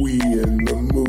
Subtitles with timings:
[0.00, 1.07] We in the mood.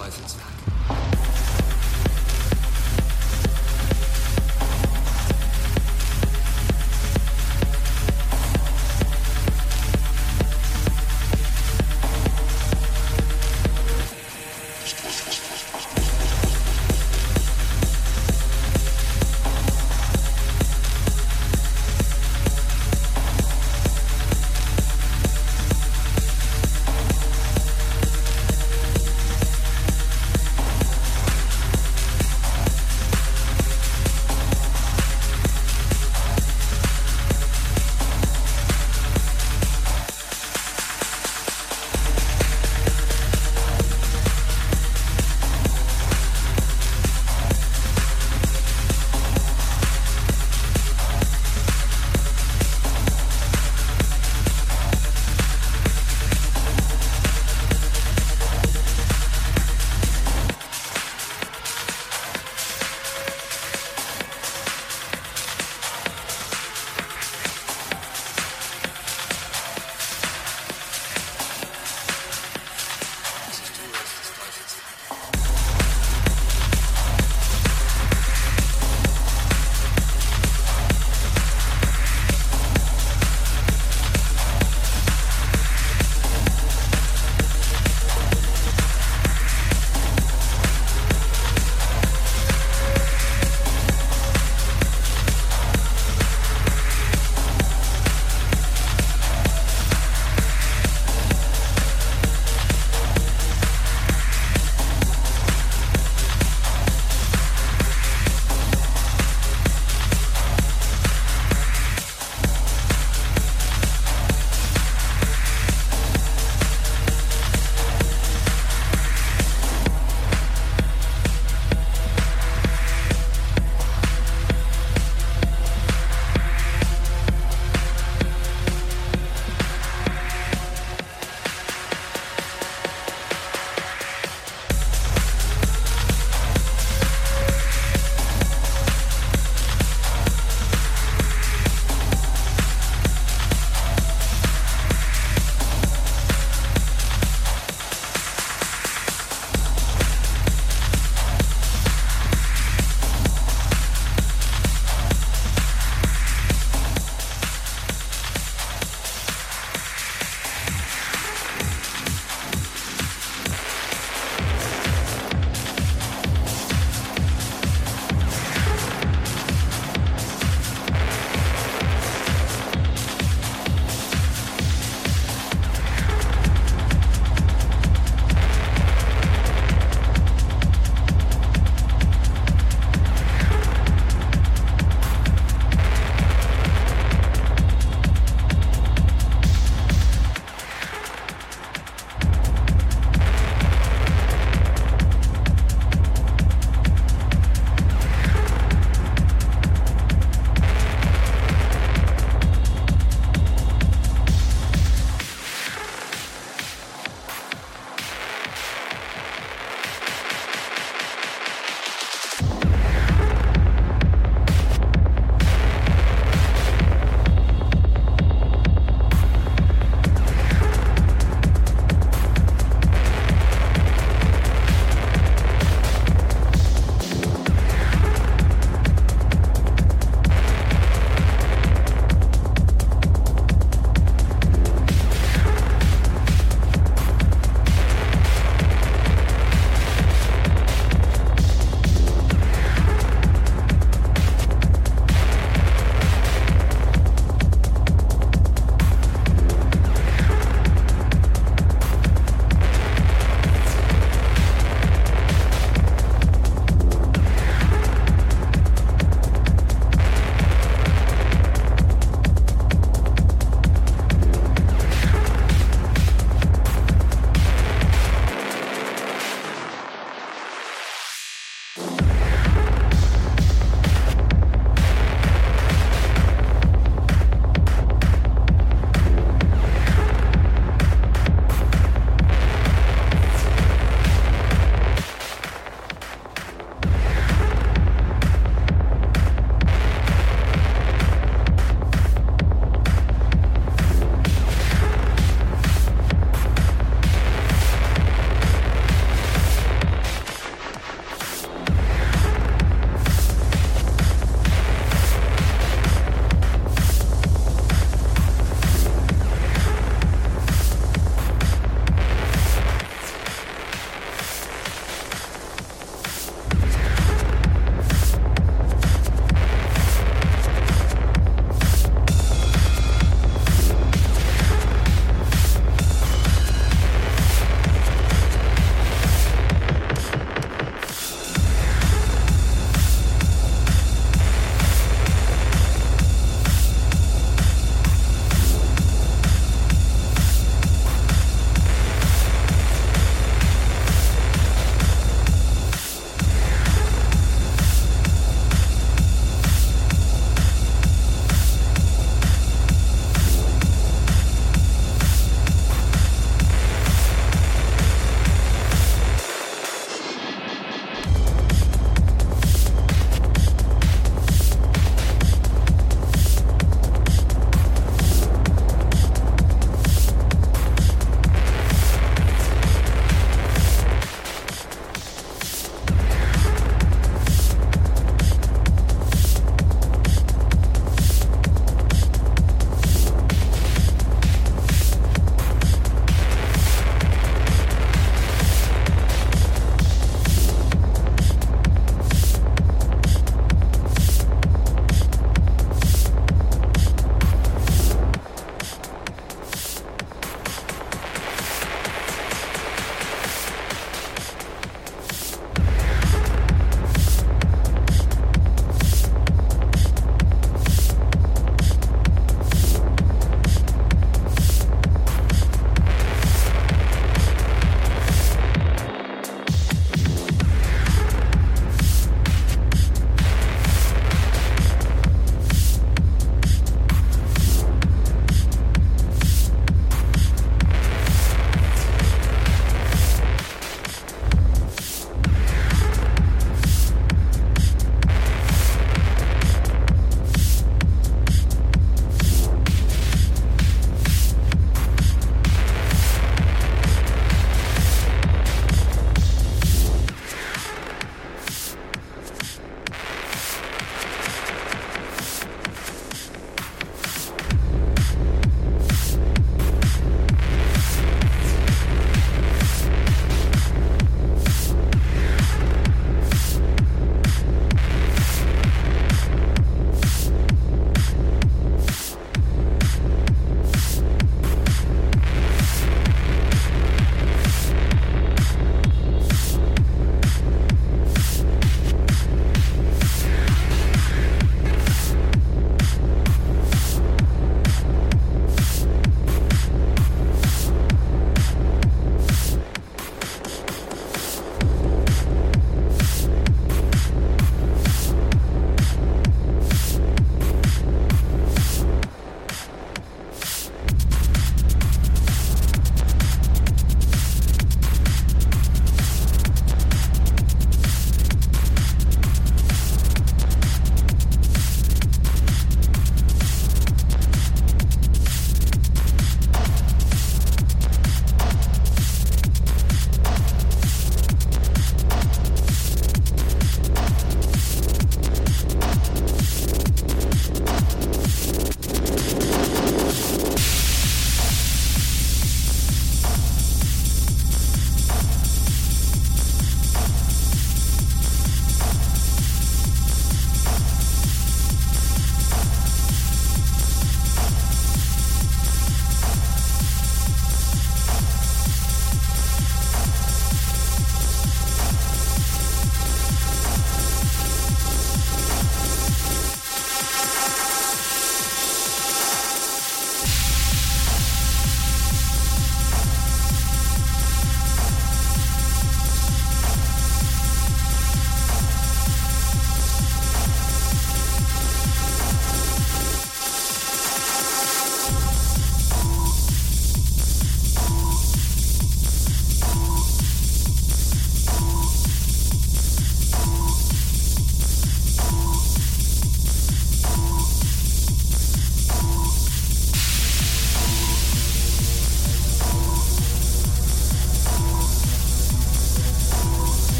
[0.00, 0.49] license